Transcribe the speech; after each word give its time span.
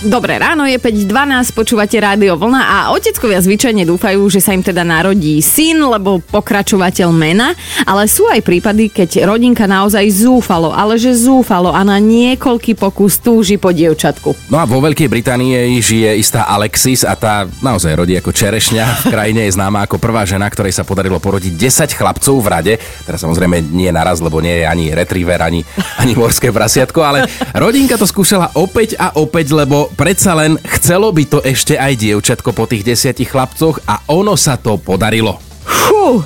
Dobré 0.00 0.40
ráno, 0.40 0.64
je 0.64 0.80
5.12, 0.80 1.52
počúvate 1.52 1.92
Rádio 2.00 2.32
Vlna 2.32 2.62
a 2.64 2.76
oteckovia 2.96 3.36
zvyčajne 3.36 3.84
dúfajú, 3.84 4.32
že 4.32 4.40
sa 4.40 4.56
im 4.56 4.64
teda 4.64 4.80
narodí 4.80 5.44
syn, 5.44 5.76
lebo 5.76 6.24
pokračovateľ 6.24 7.12
mena, 7.12 7.52
ale 7.84 8.08
sú 8.08 8.24
aj 8.32 8.40
prípady, 8.40 8.88
keď 8.88 9.28
rodinka 9.28 9.68
naozaj 9.68 10.08
zúfalo, 10.08 10.72
ale 10.72 10.96
že 10.96 11.12
zúfalo 11.12 11.76
a 11.76 11.84
na 11.84 12.00
niekoľký 12.00 12.80
pokus 12.80 13.20
túži 13.20 13.60
po 13.60 13.76
dievčatku. 13.76 14.48
No 14.48 14.56
a 14.56 14.64
vo 14.64 14.80
Veľkej 14.80 15.04
Británii 15.04 15.76
žije 15.84 16.16
istá 16.16 16.48
Alexis 16.48 17.04
a 17.04 17.12
tá 17.12 17.44
naozaj 17.60 17.92
rodí 17.92 18.16
ako 18.16 18.32
čerešňa. 18.32 19.04
V 19.04 19.12
krajine 19.12 19.44
je 19.44 19.52
známa 19.52 19.84
ako 19.84 20.00
prvá 20.00 20.24
žena, 20.24 20.48
ktorej 20.48 20.72
sa 20.72 20.80
podarilo 20.80 21.20
porodiť 21.20 21.52
10 21.52 21.92
chlapcov 21.92 22.40
v 22.40 22.48
rade. 22.48 22.74
Teraz 23.04 23.20
samozrejme 23.20 23.68
nie 23.68 23.92
naraz, 23.92 24.24
lebo 24.24 24.40
nie 24.40 24.64
je 24.64 24.64
ani 24.64 24.96
retriever, 24.96 25.44
ani, 25.44 25.60
ani 26.00 26.16
morské 26.16 26.48
prasiatko, 26.48 27.04
ale 27.04 27.28
rodinka 27.52 28.00
to 28.00 28.08
skúšala 28.08 28.56
opäť 28.56 28.96
a 28.96 29.12
opäť, 29.20 29.52
lebo 29.52 29.89
predsa 29.94 30.36
len 30.36 30.58
chcelo 30.78 31.10
by 31.14 31.24
to 31.26 31.38
ešte 31.40 31.78
aj 31.78 31.96
dievčatko 31.96 32.50
po 32.52 32.66
tých 32.66 32.82
desiatich 32.82 33.30
chlapcoch 33.30 33.82
a 33.86 34.04
ono 34.10 34.34
sa 34.34 34.58
to 34.58 34.76
podarilo. 34.76 35.38
Fú, 35.64 36.22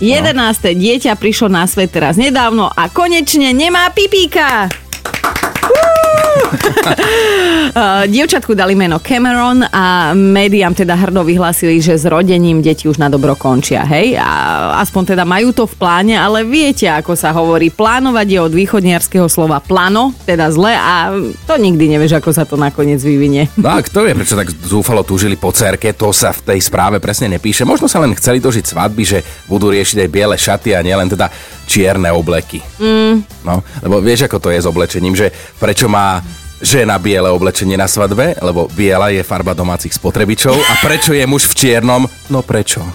11. 0.00 0.32
No. 0.32 0.52
dieťa 0.78 1.18
prišlo 1.18 1.50
na 1.50 1.66
svet 1.66 1.90
teraz 1.90 2.14
nedávno 2.14 2.70
a 2.70 2.86
konečne 2.88 3.50
nemá 3.50 3.90
pipíka. 3.90 4.70
Dievčatku 8.12 8.54
dali 8.56 8.74
meno 8.74 8.98
Cameron 8.98 9.62
a 9.68 10.12
médiám 10.16 10.74
teda 10.74 10.96
hrdo 10.96 11.22
vyhlásili, 11.24 11.78
že 11.78 11.98
s 11.98 12.04
rodením 12.08 12.64
deti 12.64 12.88
už 12.88 12.98
na 12.98 13.12
dobro 13.12 13.36
končia, 13.36 13.84
hej? 13.84 14.16
A 14.18 14.28
aspoň 14.80 15.14
teda 15.14 15.24
majú 15.28 15.52
to 15.52 15.68
v 15.68 15.74
pláne, 15.76 16.14
ale 16.16 16.42
viete, 16.42 16.88
ako 16.88 17.14
sa 17.14 17.30
hovorí, 17.34 17.70
plánovať 17.70 18.26
je 18.26 18.38
od 18.40 18.52
východniarského 18.52 19.28
slova 19.28 19.60
plano, 19.60 20.16
teda 20.24 20.48
zle 20.50 20.74
a 20.74 21.12
to 21.44 21.54
nikdy 21.60 21.92
nevieš, 21.92 22.18
ako 22.18 22.30
sa 22.32 22.48
to 22.48 22.56
nakoniec 22.56 22.98
vyvinie. 23.02 23.52
No 23.60 23.74
a 23.74 23.84
kto 23.84 24.08
vie, 24.08 24.16
prečo 24.16 24.38
tak 24.38 24.50
zúfalo 24.50 25.04
túžili 25.04 25.36
po 25.36 25.52
cerke, 25.52 25.92
to 25.92 26.10
sa 26.10 26.32
v 26.32 26.54
tej 26.54 26.60
správe 26.64 26.98
presne 26.98 27.36
nepíše. 27.36 27.68
Možno 27.68 27.86
sa 27.86 28.00
len 28.02 28.16
chceli 28.16 28.40
dožiť 28.40 28.64
svadby, 28.64 29.02
že 29.04 29.18
budú 29.46 29.70
riešiť 29.70 30.04
aj 30.04 30.12
biele 30.12 30.36
šaty 30.36 30.74
a 30.74 30.80
nielen 30.80 31.10
teda 31.12 31.28
čierne 31.68 32.08
obleky. 32.08 32.64
Mm. 32.80 33.20
No, 33.44 33.60
lebo 33.84 34.00
vieš, 34.00 34.24
ako 34.24 34.40
to 34.40 34.48
je 34.48 34.64
s 34.64 34.66
oblečením, 34.66 35.12
že 35.12 35.28
prečo 35.60 35.86
má 35.86 36.24
žena 36.58 36.98
biele 36.98 37.30
oblečenie 37.30 37.78
na 37.78 37.86
svadbe, 37.86 38.34
lebo 38.42 38.66
biela 38.74 39.14
je 39.14 39.22
farba 39.22 39.54
domácich 39.54 39.94
spotrebičov 39.94 40.56
a 40.56 40.72
prečo 40.82 41.14
je 41.14 41.22
muž 41.28 41.46
v 41.52 41.54
čiernom? 41.54 42.02
No 42.32 42.42
prečo? 42.42 42.82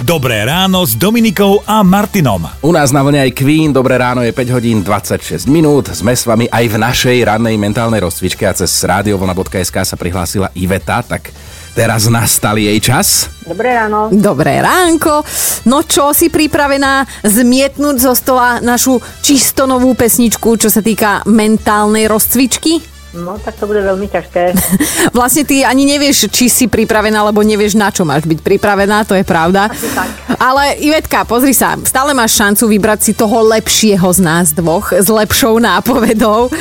Dobré 0.00 0.42
ráno 0.42 0.82
s 0.86 0.96
Dominikou 0.96 1.62
a 1.66 1.82
Martinom. 1.82 2.46
U 2.64 2.70
nás 2.72 2.90
na 2.90 3.04
vlne 3.04 3.20
aj 3.28 3.36
Queen, 3.36 3.70
dobré 3.70 4.00
ráno 4.00 4.24
je 4.24 4.32
5 4.32 4.56
hodín 4.56 4.78
26 4.82 5.46
minút. 5.46 5.92
Sme 5.92 6.16
s 6.16 6.24
vami 6.26 6.48
aj 6.48 6.64
v 6.66 6.76
našej 6.80 7.16
rannej 7.26 7.54
mentálnej 7.60 8.00
rozcvičke 8.02 8.48
a 8.48 8.56
cez 8.56 8.70
radiovlna.sk 8.82 9.76
sa 9.84 9.96
prihlásila 10.00 10.48
Iveta, 10.56 11.04
tak 11.04 11.30
Teraz 11.70 12.10
nastal 12.10 12.58
jej 12.58 12.76
čas. 12.82 13.30
Dobré 13.46 13.78
ráno. 13.78 14.10
Dobré 14.10 14.58
ránko. 14.58 15.22
No 15.70 15.86
čo, 15.86 16.10
si 16.10 16.26
pripravená 16.26 17.06
zmietnúť 17.22 17.96
zo 18.02 18.12
stola 18.18 18.58
našu 18.58 18.98
čisto 19.22 19.70
novú 19.70 19.94
pesničku, 19.94 20.58
čo 20.58 20.66
sa 20.66 20.82
týka 20.82 21.22
mentálnej 21.30 22.10
rozcvičky? 22.10 22.82
No, 23.10 23.34
tak 23.42 23.58
to 23.58 23.66
bude 23.66 23.82
veľmi 23.82 24.06
ťažké. 24.06 24.54
vlastne 25.18 25.42
ty 25.42 25.66
ani 25.66 25.82
nevieš, 25.82 26.30
či 26.30 26.46
si 26.46 26.70
pripravená, 26.70 27.26
lebo 27.26 27.42
nevieš, 27.42 27.74
na 27.74 27.90
čo 27.90 28.06
máš 28.06 28.22
byť 28.22 28.38
pripravená, 28.38 29.02
to 29.02 29.18
je 29.18 29.26
pravda. 29.26 29.66
tak. 29.70 30.08
Ale 30.38 30.78
Ivetka, 30.78 31.26
pozri 31.26 31.50
sa, 31.50 31.74
stále 31.82 32.14
máš 32.14 32.38
šancu 32.38 32.70
vybrať 32.70 33.10
si 33.10 33.12
toho 33.18 33.42
lepšieho 33.50 34.06
z 34.14 34.20
nás 34.22 34.54
dvoch, 34.54 34.94
s 34.94 35.10
lepšou 35.10 35.58
nápovedou. 35.58 36.54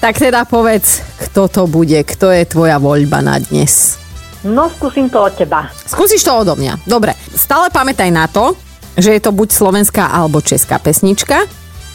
Tak 0.00 0.16
teda 0.16 0.48
povedz, 0.48 1.04
kto 1.28 1.48
to 1.52 1.62
bude, 1.68 2.00
kto 2.08 2.32
je 2.32 2.48
tvoja 2.48 2.80
voľba 2.80 3.20
na 3.20 3.36
dnes? 3.36 4.01
No, 4.42 4.66
skúsim 4.70 5.06
to 5.06 5.22
od 5.22 5.34
teba. 5.38 5.70
Skúsiš 5.86 6.26
to 6.26 6.34
odo 6.34 6.58
mňa. 6.58 6.82
Dobre. 6.82 7.14
Stále 7.34 7.70
pamätaj 7.70 8.10
na 8.10 8.26
to, 8.26 8.58
že 8.98 9.14
je 9.14 9.20
to 9.22 9.30
buď 9.30 9.54
slovenská 9.54 10.10
alebo 10.10 10.42
česká 10.42 10.82
pesnička, 10.82 11.46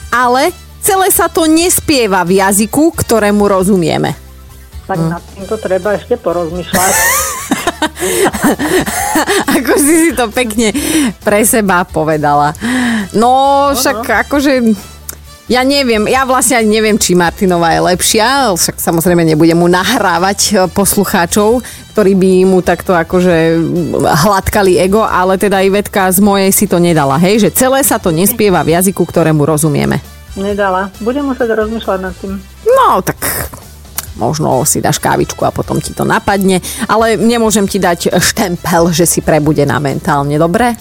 ale 0.10 0.56
celé 0.80 1.12
sa 1.12 1.28
to 1.28 1.44
nespieva 1.46 2.24
v 2.24 2.40
jazyku, 2.40 2.96
ktorému 2.96 3.44
rozumieme. 3.46 4.16
Tak 4.88 4.98
hm. 4.98 5.10
nad 5.12 5.24
týmto 5.36 5.56
treba 5.60 6.00
ešte 6.00 6.16
porozmýšľať. 6.16 6.94
Ako 9.58 9.74
si 9.78 9.94
si 10.08 10.12
to 10.16 10.30
pekne 10.32 10.74
pre 11.22 11.44
seba 11.46 11.86
povedala. 11.86 12.54
No, 13.16 13.72
však 13.74 14.28
akože 14.28 14.54
ja 15.48 15.64
neviem, 15.64 16.04
ja 16.12 16.28
vlastne 16.28 16.60
ani 16.60 16.80
neviem, 16.80 17.00
či 17.00 17.16
Martinová 17.16 17.72
je 17.72 17.82
lepšia, 17.88 18.52
však 18.52 18.84
samozrejme 18.84 19.24
nebudem 19.24 19.56
mu 19.56 19.72
nahrávať 19.72 20.40
e, 20.52 20.54
poslucháčov, 20.68 21.64
ktorí 21.96 22.20
by 22.20 22.32
mu 22.44 22.60
takto 22.60 22.92
akože 22.92 23.56
hladkali 24.28 24.76
ego, 24.76 25.08
ale 25.08 25.40
teda 25.40 25.64
Ivetka 25.64 26.12
z 26.12 26.20
mojej 26.20 26.52
si 26.52 26.68
to 26.68 26.84
nedala, 26.84 27.16
hej, 27.16 27.48
že 27.48 27.56
celé 27.56 27.80
sa 27.88 27.96
to 27.96 28.12
nespieva 28.12 28.60
v 28.68 28.76
jazyku, 28.76 29.08
ktorému 29.08 29.48
rozumieme. 29.48 30.04
Nedala. 30.36 30.92
Budem 31.02 31.26
musieť 31.26 31.56
rozmýšľať 31.56 32.00
nad 32.04 32.14
tým. 32.20 32.38
No, 32.68 33.02
tak 33.02 33.18
možno 34.20 34.68
si 34.68 34.84
dáš 34.84 35.00
kávičku 35.00 35.48
a 35.48 35.56
potom 35.56 35.80
ti 35.80 35.96
to 35.96 36.04
napadne, 36.04 36.60
ale 36.92 37.16
nemôžem 37.16 37.66
ti 37.66 37.80
dať 37.80 38.20
štempel, 38.20 38.92
že 38.92 39.08
si 39.08 39.24
prebudená 39.24 39.80
mentálne, 39.80 40.36
dobre? 40.36 40.76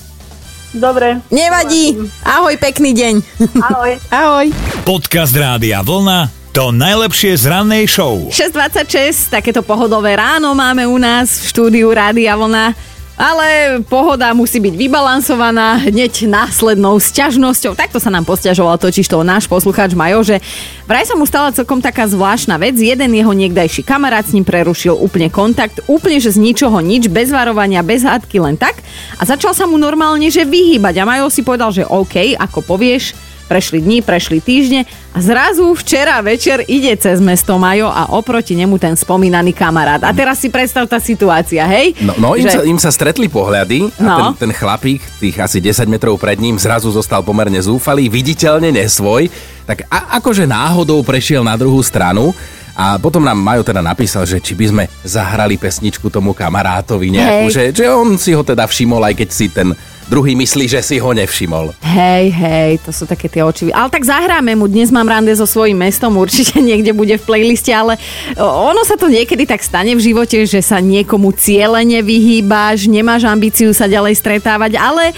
Dobre. 0.74 1.22
Nevadí. 1.30 1.94
Ahoj, 2.26 2.54
pekný 2.58 2.90
deň. 2.96 3.14
Ahoj. 3.60 3.92
Ahoj. 4.22 4.46
Podcast 4.82 5.34
Rádia 5.36 5.84
Vlna 5.84 6.46
to 6.56 6.72
najlepšie 6.72 7.36
z 7.36 7.52
rannej 7.52 7.84
show. 7.84 8.32
6.26, 8.32 9.28
takéto 9.28 9.60
pohodové 9.60 10.16
ráno 10.16 10.56
máme 10.56 10.88
u 10.88 10.96
nás 10.96 11.44
v 11.44 11.52
štúdiu 11.52 11.92
Rádia 11.92 12.32
Vlna. 12.32 12.72
Ale 13.16 13.80
pohoda 13.88 14.36
musí 14.36 14.60
byť 14.60 14.76
vybalansovaná 14.76 15.88
hneď 15.88 16.28
následnou 16.28 17.00
sťažnosťou. 17.00 17.72
Takto 17.72 17.96
sa 17.96 18.12
nám 18.12 18.28
posťažoval 18.28 18.76
totiž 18.76 19.08
to 19.08 19.24
náš 19.24 19.48
poslucháč 19.48 19.96
Majo, 19.96 20.20
že 20.20 20.36
vraj 20.84 21.08
sa 21.08 21.16
mu 21.16 21.24
stala 21.24 21.48
celkom 21.48 21.80
taká 21.80 22.04
zvláštna 22.04 22.60
vec. 22.60 22.76
Jeden 22.76 23.16
jeho 23.16 23.32
niekdajší 23.32 23.88
kamarát 23.88 24.28
s 24.28 24.36
ním 24.36 24.44
prerušil 24.44 24.92
úplne 25.00 25.32
kontakt, 25.32 25.80
úplne 25.88 26.20
že 26.20 26.36
z 26.36 26.44
ničoho 26.44 26.76
nič, 26.84 27.08
bez 27.08 27.32
varovania, 27.32 27.80
bez 27.80 28.04
hádky, 28.04 28.36
len 28.36 28.60
tak. 28.60 28.84
A 29.16 29.24
začal 29.24 29.56
sa 29.56 29.64
mu 29.64 29.80
normálne, 29.80 30.28
že 30.28 30.44
vyhýbať. 30.44 31.00
A 31.00 31.08
Majo 31.08 31.32
si 31.32 31.40
povedal, 31.40 31.72
že 31.72 31.88
OK, 31.88 32.36
ako 32.36 32.68
povieš, 32.68 33.16
Prešli 33.46 33.78
dni, 33.78 34.02
prešli 34.02 34.42
týždne 34.42 34.90
a 35.14 35.18
zrazu 35.22 35.70
včera 35.78 36.18
večer 36.18 36.66
ide 36.66 36.90
cez 36.98 37.22
mesto 37.22 37.54
Majo 37.56 37.86
a 37.86 38.10
oproti 38.10 38.58
nemu 38.58 38.74
ten 38.76 38.98
spomínaný 38.98 39.54
kamarát. 39.54 40.02
A 40.02 40.10
teraz 40.10 40.42
si 40.42 40.50
predstav 40.50 40.90
tá 40.90 40.98
situácia, 40.98 41.62
hej? 41.62 41.94
No, 42.02 42.18
no 42.18 42.28
im, 42.34 42.44
že... 42.44 42.58
sa, 42.58 42.60
im 42.66 42.78
sa 42.82 42.90
stretli 42.90 43.30
pohľady 43.30 43.86
a 43.96 44.02
no. 44.02 44.16
ten, 44.34 44.50
ten 44.50 44.52
chlapík, 44.52 44.98
tých 45.22 45.38
asi 45.38 45.62
10 45.62 45.86
metrov 45.86 46.18
pred 46.18 46.42
ním, 46.42 46.58
zrazu 46.58 46.90
zostal 46.90 47.22
pomerne 47.22 47.62
zúfalý, 47.62 48.10
viditeľne 48.10 48.74
nesvoj. 48.74 49.30
Tak 49.62 49.86
a, 49.88 50.18
akože 50.18 50.42
náhodou 50.44 51.06
prešiel 51.06 51.46
na 51.46 51.54
druhú 51.54 51.78
stranu 51.86 52.34
a 52.76 53.00
potom 53.00 53.24
nám 53.24 53.40
Majo 53.40 53.64
teda 53.64 53.80
napísal, 53.80 54.28
že 54.28 54.36
či 54.36 54.52
by 54.52 54.66
sme 54.68 54.84
zahrali 55.00 55.56
pesničku 55.56 56.12
tomu 56.12 56.36
kamarátovi 56.36 57.08
nejakú, 57.08 57.48
že, 57.48 57.72
že 57.72 57.88
on 57.88 58.20
si 58.20 58.36
ho 58.36 58.44
teda 58.44 58.68
všimol, 58.68 59.00
aj 59.00 59.14
keď 59.16 59.28
si 59.32 59.48
ten 59.48 59.72
druhý 60.06 60.38
myslí, 60.38 60.70
že 60.70 60.80
si 60.82 60.96
ho 61.02 61.10
nevšimol. 61.10 61.74
Hej, 61.82 62.30
hej, 62.30 62.70
to 62.82 62.94
sú 62.94 63.04
také 63.04 63.26
tie 63.26 63.42
oči. 63.42 63.74
Ale 63.74 63.90
tak 63.90 64.06
zahráme 64.06 64.54
mu, 64.54 64.70
dnes 64.70 64.94
mám 64.94 65.06
rande 65.06 65.34
so 65.34 65.44
svojím 65.44 65.82
mestom, 65.82 66.14
určite 66.14 66.62
niekde 66.68 66.94
bude 66.94 67.18
v 67.18 67.26
playliste, 67.26 67.74
ale 67.74 67.98
ono 68.38 68.86
sa 68.86 68.94
to 68.94 69.10
niekedy 69.10 69.44
tak 69.44 69.62
stane 69.66 69.92
v 69.98 70.02
živote, 70.02 70.46
že 70.46 70.62
sa 70.62 70.78
niekomu 70.78 71.34
cieľene 71.34 72.00
vyhýbaš, 72.06 72.86
nemáš 72.86 73.26
ambíciu 73.26 73.74
sa 73.74 73.90
ďalej 73.90 74.14
stretávať, 74.18 74.78
ale 74.78 75.10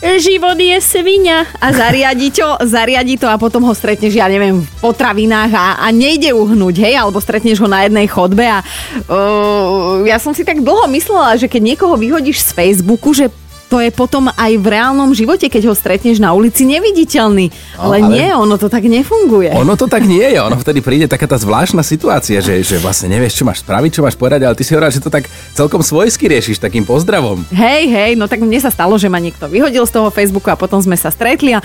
život 0.00 0.56
je 0.56 0.80
svinia 0.80 1.44
a 1.60 1.76
zariadi 1.76 2.32
to, 2.32 2.48
zariadi 2.64 3.20
to 3.20 3.28
a 3.28 3.36
potom 3.36 3.68
ho 3.68 3.74
stretneš, 3.76 4.16
ja 4.16 4.32
neviem, 4.32 4.64
v 4.64 4.70
potravinách 4.80 5.52
a, 5.52 5.66
a 5.84 5.86
nejde 5.92 6.32
uhnúť, 6.32 6.80
hej, 6.80 6.96
alebo 6.96 7.20
stretneš 7.20 7.60
ho 7.60 7.68
na 7.68 7.84
jednej 7.84 8.08
chodbe 8.08 8.48
a 8.48 8.64
uh, 8.64 10.00
ja 10.08 10.16
som 10.16 10.32
si 10.32 10.40
tak 10.40 10.64
dlho 10.64 10.88
myslela, 10.88 11.36
že 11.36 11.52
keď 11.52 11.76
niekoho 11.76 12.00
vyhodíš 12.00 12.48
z 12.48 12.50
Facebooku, 12.56 13.12
že 13.12 13.28
to 13.70 13.78
je 13.78 13.94
potom 13.94 14.26
aj 14.34 14.52
v 14.58 14.66
reálnom 14.66 15.14
živote, 15.14 15.46
keď 15.46 15.70
ho 15.70 15.74
stretneš 15.78 16.18
na 16.18 16.34
ulici, 16.34 16.66
neviditeľný. 16.66 17.54
No, 17.78 17.94
ale, 17.94 18.02
ale 18.02 18.10
nie, 18.10 18.28
ono 18.34 18.58
to 18.58 18.66
tak 18.66 18.82
nefunguje. 18.82 19.54
Ono 19.54 19.78
to 19.78 19.86
tak 19.86 20.02
nie 20.10 20.26
je, 20.26 20.42
ono 20.42 20.58
vtedy 20.58 20.82
príde 20.82 21.06
taká 21.06 21.30
tá 21.30 21.38
zvláštna 21.38 21.86
situácia, 21.86 22.42
že, 22.42 22.66
že 22.66 22.82
vlastne 22.82 23.06
nevieš, 23.14 23.38
čo 23.38 23.46
máš 23.46 23.62
spraviť, 23.62 23.90
čo 23.94 24.02
máš 24.02 24.18
povedať, 24.18 24.42
ale 24.42 24.58
ty 24.58 24.66
si 24.66 24.74
hovoril, 24.74 24.90
že 24.90 24.98
to 24.98 25.14
tak 25.14 25.30
celkom 25.54 25.86
svojsky 25.86 26.26
riešiš 26.26 26.58
takým 26.58 26.82
pozdravom. 26.82 27.46
Hej, 27.54 27.86
hej, 27.86 28.10
no 28.18 28.26
tak 28.26 28.42
mne 28.42 28.58
sa 28.58 28.74
stalo, 28.74 28.98
že 28.98 29.06
ma 29.06 29.22
niekto 29.22 29.46
vyhodil 29.46 29.86
z 29.86 29.94
toho 29.94 30.10
Facebooku 30.10 30.50
a 30.50 30.58
potom 30.58 30.82
sme 30.82 30.98
sa 30.98 31.14
stretli 31.14 31.54
a, 31.54 31.62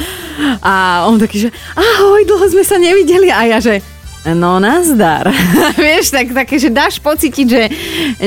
a 0.62 0.74
on 1.10 1.18
taký, 1.18 1.50
že 1.50 1.50
ahoj, 1.74 2.22
dlho 2.22 2.46
sme 2.54 2.62
sa 2.62 2.78
nevideli 2.78 3.34
a 3.34 3.50
ja, 3.50 3.58
že 3.58 3.82
No 4.34 4.58
nazdar. 4.58 5.30
Vieš, 5.78 6.10
tak, 6.10 6.34
také, 6.34 6.58
že 6.58 6.74
dáš 6.74 6.98
pocítiť, 6.98 7.46
že 7.46 7.64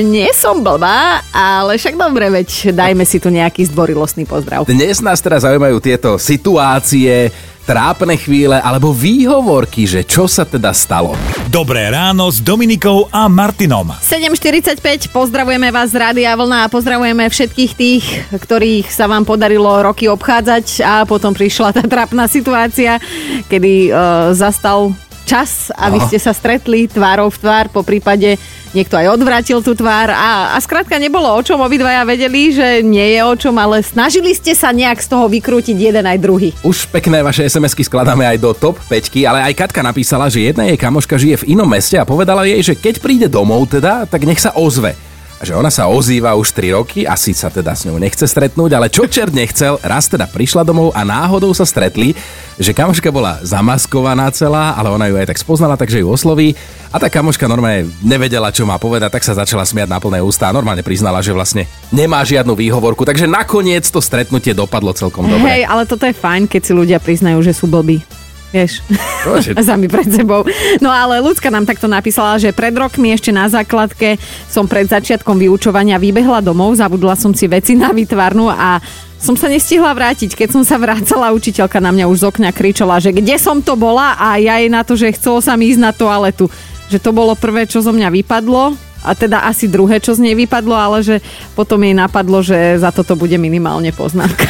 nie 0.06 0.30
som 0.30 0.62
blbá, 0.62 1.26
ale 1.34 1.74
však 1.74 1.98
dobre, 1.98 2.30
veď 2.30 2.70
dajme 2.70 3.02
si 3.02 3.18
tu 3.18 3.34
nejaký 3.34 3.66
zdvorilostný 3.66 4.22
pozdrav. 4.22 4.62
Dnes 4.70 5.02
nás 5.02 5.18
teda 5.18 5.42
zaujímajú 5.42 5.82
tieto 5.82 6.14
situácie, 6.14 7.34
trápne 7.66 8.14
chvíle 8.14 8.62
alebo 8.62 8.94
výhovorky, 8.94 9.90
že 9.90 10.06
čo 10.06 10.30
sa 10.30 10.46
teda 10.46 10.70
stalo. 10.70 11.18
Dobré 11.50 11.90
ráno 11.90 12.30
s 12.30 12.38
Dominikou 12.38 13.10
a 13.10 13.26
Martinom. 13.26 13.90
7.45, 13.98 15.10
pozdravujeme 15.10 15.68
vás 15.74 15.90
z 15.90 15.98
Rádia 15.98 16.32
Vlna 16.38 16.64
a 16.64 16.72
pozdravujeme 16.72 17.26
všetkých 17.26 17.72
tých, 17.74 18.04
ktorých 18.32 18.86
sa 18.86 19.10
vám 19.10 19.26
podarilo 19.26 19.82
roky 19.82 20.06
obchádzať 20.06 20.66
a 20.80 20.94
potom 21.04 21.34
prišla 21.34 21.74
tá 21.74 21.82
trápna 21.84 22.30
situácia, 22.30 23.02
kedy 23.50 23.90
uh, 23.90 24.32
zastal 24.32 24.94
čas 25.28 25.68
a 25.76 25.92
vy 25.92 26.00
Aha. 26.00 26.08
ste 26.08 26.16
sa 26.16 26.32
stretli 26.32 26.88
tvárou 26.88 27.28
v 27.28 27.36
tvár, 27.36 27.68
po 27.68 27.84
prípade 27.84 28.40
niekto 28.72 28.96
aj 28.96 29.12
odvrátil 29.12 29.60
tú 29.60 29.76
tvár 29.76 30.08
a, 30.08 30.56
a 30.56 30.58
skrátka 30.64 30.96
nebolo 30.96 31.28
o 31.28 31.40
čom, 31.44 31.60
obidvaja 31.60 32.08
vedeli, 32.08 32.48
že 32.48 32.80
nie 32.80 33.16
je 33.16 33.20
o 33.20 33.34
čom, 33.36 33.52
ale 33.60 33.84
snažili 33.84 34.32
ste 34.32 34.56
sa 34.56 34.72
nejak 34.72 35.04
z 35.04 35.08
toho 35.12 35.28
vykrútiť 35.28 35.76
jeden 35.76 36.04
aj 36.08 36.18
druhý. 36.20 36.56
Už 36.64 36.88
pekné 36.88 37.20
vaše 37.20 37.44
SMS-ky 37.44 37.84
skladáme 37.84 38.24
aj 38.24 38.40
do 38.40 38.56
top 38.56 38.80
5, 38.88 39.12
ale 39.28 39.52
aj 39.52 39.68
Katka 39.68 39.84
napísala, 39.84 40.32
že 40.32 40.48
jedna 40.48 40.64
jej 40.64 40.80
kamoška 40.80 41.20
žije 41.20 41.44
v 41.44 41.56
inom 41.58 41.68
meste 41.68 42.00
a 42.00 42.08
povedala 42.08 42.48
jej, 42.48 42.60
že 42.64 42.74
keď 42.76 42.94
príde 43.04 43.26
domov 43.28 43.68
teda, 43.68 44.08
tak 44.08 44.24
nech 44.24 44.40
sa 44.40 44.56
ozve. 44.56 45.07
Že 45.38 45.54
ona 45.54 45.70
sa 45.70 45.86
ozýva 45.86 46.34
už 46.34 46.50
3 46.50 46.74
roky, 46.74 47.06
asi 47.06 47.30
sa 47.30 47.46
teda 47.46 47.70
s 47.70 47.86
ňou 47.86 47.94
nechce 48.02 48.26
stretnúť, 48.26 48.74
ale 48.74 48.90
čo 48.90 49.06
čert 49.06 49.30
nechcel, 49.30 49.78
raz 49.86 50.10
teda 50.10 50.26
prišla 50.26 50.66
domov 50.66 50.90
a 50.90 51.06
náhodou 51.06 51.54
sa 51.54 51.62
stretli, 51.62 52.10
že 52.58 52.74
kamoška 52.74 53.14
bola 53.14 53.38
zamaskovaná 53.46 54.34
celá, 54.34 54.74
ale 54.74 54.90
ona 54.90 55.06
ju 55.06 55.14
aj 55.14 55.30
tak 55.30 55.38
spoznala, 55.38 55.78
takže 55.78 56.02
ju 56.02 56.10
osloví. 56.10 56.58
A 56.90 56.98
tá 56.98 57.06
kamoška 57.06 57.46
normálne 57.46 57.86
nevedela, 58.02 58.50
čo 58.50 58.66
má 58.66 58.82
povedať, 58.82 59.14
tak 59.14 59.22
sa 59.22 59.38
začala 59.38 59.62
smiať 59.62 59.86
na 59.86 60.02
plné 60.02 60.18
ústa 60.18 60.50
a 60.50 60.56
normálne 60.56 60.82
priznala, 60.82 61.22
že 61.22 61.30
vlastne 61.30 61.70
nemá 61.94 62.18
žiadnu 62.26 62.58
výhovorku. 62.58 63.06
Takže 63.06 63.30
nakoniec 63.30 63.86
to 63.86 64.02
stretnutie 64.02 64.50
dopadlo 64.58 64.90
celkom 64.90 65.30
dobre. 65.30 65.46
Hej, 65.46 65.70
ale 65.70 65.86
toto 65.86 66.02
je 66.02 66.18
fajn, 66.18 66.50
keď 66.50 66.60
si 66.66 66.72
ľudia 66.74 66.98
priznajú, 66.98 67.38
že 67.46 67.54
sú 67.54 67.70
blbí. 67.70 68.02
Vieš, 68.48 68.80
sami 69.68 69.92
pred 69.92 70.08
sebou. 70.08 70.40
No 70.80 70.88
ale 70.88 71.20
ľudská 71.20 71.52
nám 71.52 71.68
takto 71.68 71.84
napísala, 71.84 72.40
že 72.40 72.56
pred 72.56 72.72
rokmi 72.72 73.12
ešte 73.12 73.28
na 73.28 73.44
základke 73.44 74.16
som 74.48 74.64
pred 74.64 74.88
začiatkom 74.88 75.36
vyučovania 75.36 76.00
vybehla 76.00 76.40
domov, 76.40 76.80
zabudla 76.80 77.12
som 77.12 77.36
si 77.36 77.44
veci 77.44 77.76
na 77.76 77.92
výtvarnu 77.92 78.48
a 78.48 78.80
som 79.18 79.34
sa 79.34 79.50
nestihla 79.50 79.92
vrátiť. 79.92 80.32
Keď 80.32 80.48
som 80.54 80.62
sa 80.62 80.78
vrácala, 80.78 81.34
učiteľka 81.34 81.82
na 81.82 81.90
mňa 81.90 82.06
už 82.08 82.22
z 82.22 82.26
okna 82.30 82.50
kričala, 82.54 83.02
že 83.02 83.10
kde 83.12 83.36
som 83.36 83.60
to 83.60 83.74
bola 83.74 84.14
a 84.14 84.38
ja 84.38 84.62
jej 84.62 84.70
na 84.70 84.86
to, 84.86 84.94
že 84.94 85.12
chcelo 85.18 85.42
sa 85.42 85.58
mi 85.58 85.68
ísť 85.74 85.82
na 85.82 85.92
toaletu. 85.92 86.46
Že 86.88 86.98
to 87.02 87.10
bolo 87.12 87.36
prvé, 87.36 87.68
čo 87.68 87.84
zo 87.84 87.92
mňa 87.92 88.08
vypadlo 88.08 88.78
a 89.04 89.10
teda 89.12 89.44
asi 89.44 89.68
druhé, 89.68 90.00
čo 90.00 90.16
z 90.16 90.24
nej 90.24 90.34
vypadlo, 90.38 90.74
ale 90.74 90.98
že 91.04 91.16
potom 91.52 91.82
jej 91.82 91.92
napadlo, 91.92 92.40
že 92.40 92.80
za 92.80 92.94
toto 92.94 93.18
bude 93.18 93.36
minimálne 93.36 93.92
poznámka. 93.92 94.48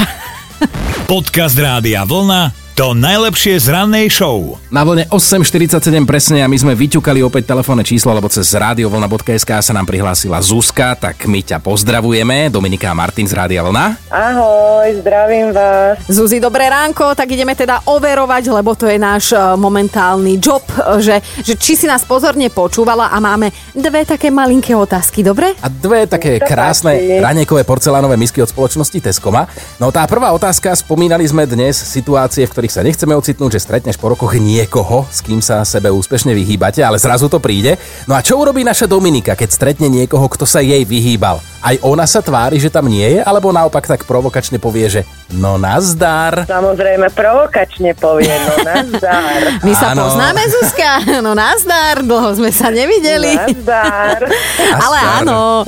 Podcast 1.10 1.56
Rádia 1.56 2.04
Vlna 2.04 2.57
to 2.78 2.94
najlepšie 2.94 3.58
z 3.58 3.74
rannej 3.74 4.06
show. 4.06 4.54
Na 4.70 4.86
vlne 4.86 5.10
8.47 5.10 5.82
presne 6.06 6.46
a 6.46 6.46
my 6.46 6.54
sme 6.54 6.78
vyťukali 6.78 7.26
opäť 7.26 7.50
telefónne 7.50 7.82
číslo, 7.82 8.14
lebo 8.14 8.30
cez 8.30 8.54
radiovlna.sk 8.54 9.50
sa 9.50 9.72
nám 9.74 9.82
prihlásila 9.82 10.38
Zuzka, 10.38 10.94
tak 10.94 11.26
my 11.26 11.42
ťa 11.42 11.58
pozdravujeme. 11.58 12.46
Dominika 12.54 12.86
a 12.86 12.94
Martin 12.94 13.26
z 13.26 13.34
Rádia 13.34 13.66
Vlna. 13.66 13.98
Ahoj, 14.14 14.94
zdravím 15.02 15.50
vás. 15.50 16.06
Zuzi, 16.06 16.38
dobré 16.38 16.70
ránko, 16.70 17.18
tak 17.18 17.34
ideme 17.34 17.58
teda 17.58 17.82
overovať, 17.82 18.46
lebo 18.54 18.78
to 18.78 18.86
je 18.86 18.94
náš 18.94 19.34
e, 19.34 19.42
momentálny 19.58 20.38
job, 20.38 20.62
e, 20.70 21.02
že, 21.02 21.18
že 21.42 21.58
či 21.58 21.74
si 21.74 21.90
nás 21.90 22.06
pozorne 22.06 22.46
počúvala 22.46 23.10
a 23.10 23.18
máme 23.18 23.50
dve 23.74 24.06
také 24.06 24.30
malinké 24.30 24.78
otázky, 24.78 25.26
dobre? 25.26 25.50
A 25.58 25.66
dve 25.66 26.06
také 26.06 26.38
krásne 26.38 26.94
páči. 26.94 27.26
ranejkové 27.26 27.66
porcelánové 27.66 28.14
misky 28.14 28.38
od 28.38 28.46
spoločnosti 28.46 29.02
Tescoma. 29.02 29.50
No 29.82 29.90
tá 29.90 30.06
prvá 30.06 30.30
otázka, 30.30 30.70
spomínali 30.78 31.26
sme 31.26 31.42
dnes 31.42 31.74
situácie, 31.74 32.46
v 32.46 32.54
ktorých 32.54 32.67
sa 32.70 32.84
nechceme 32.84 33.16
ocitnúť, 33.16 33.56
že 33.56 33.64
stretneš 33.64 33.96
po 33.96 34.12
rokoch 34.12 34.36
niekoho, 34.36 35.08
s 35.08 35.24
kým 35.24 35.42
sa 35.42 35.66
sebe 35.66 35.90
úspešne 35.90 36.32
vyhýbate, 36.36 36.84
ale 36.84 37.00
zrazu 37.00 37.26
to 37.26 37.42
príde. 37.42 37.80
No 38.06 38.14
a 38.14 38.24
čo 38.24 38.38
urobí 38.38 38.62
naša 38.62 38.86
Dominika, 38.86 39.34
keď 39.34 39.48
stretne 39.50 39.88
niekoho, 39.90 40.28
kto 40.28 40.44
sa 40.46 40.62
jej 40.62 40.84
vyhýbal? 40.86 41.40
Aj 41.58 41.74
ona 41.82 42.06
sa 42.06 42.22
tvári, 42.22 42.62
že 42.62 42.70
tam 42.70 42.86
nie 42.86 43.18
je, 43.18 43.20
alebo 43.20 43.50
naopak 43.50 43.82
tak 43.82 44.06
provokačne 44.06 44.62
povie, 44.62 44.86
že 44.86 45.00
no 45.34 45.58
nazdar. 45.58 46.46
Samozrejme, 46.46 47.10
provokačne 47.10 47.98
povie, 47.98 48.30
no 48.30 48.54
nazdar. 48.70 49.40
My 49.66 49.72
sa 49.74 49.90
Áno. 49.90 50.06
poznáme, 50.06 50.38
Zuzka? 50.46 51.18
No 51.18 51.34
nazdar, 51.34 52.06
dlho 52.06 52.30
sme 52.38 52.54
sa 52.54 52.70
nevideli. 52.70 53.34
Nazdar. 53.34 54.22
Ale 54.86 54.98
áno, 55.18 55.66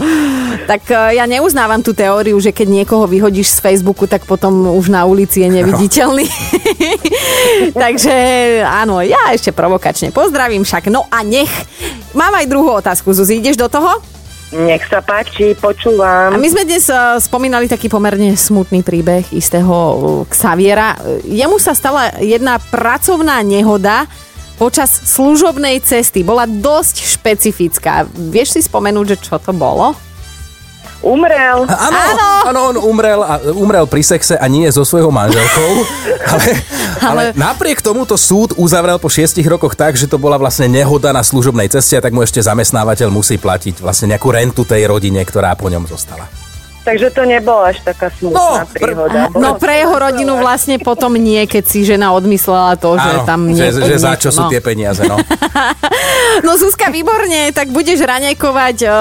tak 0.70 0.86
e, 0.94 1.18
ja 1.18 1.26
neuznávam 1.26 1.82
tú 1.82 1.90
teóriu, 1.90 2.38
že 2.38 2.54
keď 2.54 2.86
niekoho 2.86 3.10
vyhodíš 3.10 3.58
z 3.58 3.62
Facebooku, 3.62 4.06
tak 4.06 4.22
potom 4.30 4.70
už 4.78 4.94
na 4.94 5.02
ulici 5.10 5.42
je 5.42 5.50
neviditeľný. 5.58 6.30
Takže 7.74 8.14
áno, 8.62 9.02
ja 9.02 9.34
ešte 9.34 9.50
provokačne 9.50 10.14
pozdravím 10.14 10.62
však. 10.62 10.86
No 10.86 11.10
a 11.10 11.26
nech. 11.26 11.50
Mám 12.14 12.34
aj 12.38 12.46
druhú 12.46 12.70
otázku, 12.78 13.10
Zuzi, 13.10 13.38
ideš 13.38 13.58
do 13.58 13.66
toho? 13.66 14.19
Nech 14.50 14.82
sa 14.90 14.98
páči, 14.98 15.54
A 15.54 15.58
počúvam. 15.62 16.34
my 16.34 16.48
sme 16.50 16.66
dnes 16.66 16.90
uh, 16.90 17.14
spomínali 17.22 17.70
taký 17.70 17.86
pomerne 17.86 18.34
smutný 18.34 18.82
príbeh 18.82 19.30
istého 19.30 19.70
uh, 19.70 19.98
Xaviera. 20.26 20.98
Jemu 21.22 21.54
sa 21.62 21.70
stala 21.70 22.18
jedna 22.18 22.58
pracovná 22.58 23.38
nehoda 23.46 24.10
počas 24.58 24.90
služobnej 24.90 25.78
cesty. 25.86 26.26
Bola 26.26 26.50
dosť 26.50 26.98
špecifická. 26.98 28.10
Vieš 28.10 28.58
si 28.58 28.60
spomenúť, 28.66 29.14
že 29.14 29.16
čo 29.22 29.38
to 29.38 29.54
bolo? 29.54 29.94
Umrel. 31.00 31.64
Áno, 31.64 31.96
Áno. 31.96 32.28
áno, 32.44 32.60
on 32.72 32.76
umrel, 32.76 33.20
a, 33.24 33.40
umrel 33.56 33.88
pri 33.88 34.04
sexe 34.04 34.36
a 34.36 34.44
nie 34.52 34.68
so 34.68 34.84
svojou 34.84 35.08
manželkou, 35.08 35.72
ale, 36.32 36.46
ale 37.00 37.22
napriek 37.32 37.80
tomuto 37.80 38.20
súd 38.20 38.52
uzavrel 38.60 39.00
po 39.00 39.08
šiestich 39.08 39.48
rokoch 39.48 39.72
tak, 39.72 39.96
že 39.96 40.04
to 40.04 40.20
bola 40.20 40.36
vlastne 40.36 40.68
nehoda 40.68 41.12
na 41.16 41.24
služobnej 41.24 41.72
ceste 41.72 41.96
a 41.96 42.04
tak 42.04 42.12
mu 42.12 42.20
ešte 42.20 42.44
zamestnávateľ 42.44 43.08
musí 43.08 43.40
platiť 43.40 43.80
vlastne 43.80 44.12
nejakú 44.12 44.28
rentu 44.28 44.68
tej 44.68 44.84
rodine, 44.88 45.24
ktorá 45.24 45.56
po 45.56 45.72
ňom 45.72 45.88
zostala. 45.88 46.39
Takže 46.80 47.12
to 47.12 47.28
nebola 47.28 47.76
až 47.76 47.84
taká 47.84 48.08
smutná 48.08 48.40
No, 48.40 48.64
pr- 48.64 48.72
príhoda. 48.72 49.20
No 49.36 49.60
pre 49.60 49.84
jeho 49.84 49.92
rodinu 49.92 50.40
vlastne 50.40 50.80
potom 50.80 51.12
nie, 51.12 51.44
keď 51.44 51.64
si 51.68 51.84
žena 51.84 52.16
odmyslela 52.16 52.80
to, 52.80 52.96
že 52.96 53.20
Áno, 53.20 53.28
tam 53.28 53.40
nie, 53.52 53.68
že, 53.68 53.84
že 53.84 53.96
za 54.00 54.16
čo 54.16 54.32
sú 54.32 54.48
no. 54.48 54.50
tie 54.50 54.64
peniaze, 54.64 55.04
no. 55.04 55.20
No 56.46 56.56
Zuzka, 56.56 56.88
výborne, 56.88 57.52
tak 57.52 57.68
budeš 57.68 58.00
raňajkovať 58.00 58.76
uh, 58.86 58.92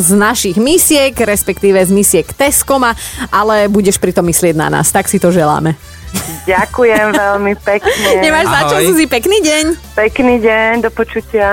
z 0.00 0.10
našich 0.16 0.56
misiek, 0.56 1.12
respektíve 1.12 1.76
z 1.84 1.90
misiek 1.92 2.24
Tescoma, 2.24 2.96
ale 3.28 3.68
budeš 3.68 4.00
pritom 4.00 4.24
myslieť 4.24 4.56
na 4.56 4.72
nás, 4.72 4.88
tak 4.88 5.04
si 5.04 5.20
to 5.20 5.28
želáme. 5.28 5.76
Ďakujem 6.48 7.12
veľmi 7.28 7.54
pekne. 7.60 8.24
Nemáš 8.24 8.48
za 8.48 8.60
čo, 8.72 8.76
Ahoj. 8.80 8.86
Zuzi, 8.88 9.04
pekný 9.04 9.44
deň. 9.44 9.64
Pekný 9.92 10.40
deň, 10.40 10.72
do 10.80 10.90
počutia. 10.90 11.52